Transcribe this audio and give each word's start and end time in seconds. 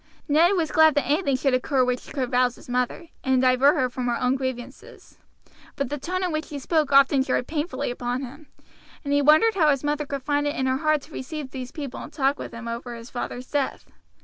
Ned 0.27 0.53
was 0.53 0.71
glad 0.71 0.95
that 0.95 1.05
anything 1.05 1.35
should 1.37 1.53
occur 1.53 1.85
which 1.85 2.11
could 2.11 2.31
rouse 2.31 2.55
his 2.55 2.67
mother, 2.67 3.09
and 3.23 3.39
divert 3.39 3.75
her 3.75 3.87
from 3.87 4.07
her 4.07 4.19
own 4.19 4.33
grievances; 4.33 5.19
but 5.75 5.89
the 5.91 5.99
tone 5.99 6.23
in 6.23 6.31
which 6.31 6.45
she 6.45 6.57
spoke 6.57 6.91
often 6.91 7.21
jarred 7.21 7.45
painfully 7.45 7.91
upon 7.91 8.23
him, 8.23 8.47
and 9.03 9.13
he 9.13 9.21
wondered 9.21 9.53
how 9.53 9.69
his 9.69 9.83
mother 9.83 10.07
could 10.07 10.23
find 10.23 10.47
it 10.47 10.55
in 10.55 10.65
her 10.65 10.77
heart 10.77 11.03
to 11.03 11.11
receive 11.13 11.51
these 11.51 11.71
people 11.71 11.99
and 11.99 12.11
to 12.13 12.17
talk 12.17 12.39
over 12.39 12.95
his 12.95 13.11
father's 13.11 13.45
death. 13.51 13.85